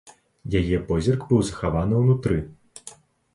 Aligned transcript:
Яе 0.59 0.79
позірк 0.87 1.21
быў 1.33 1.43
захаваны 1.51 2.01
ўнутры. 2.01 2.39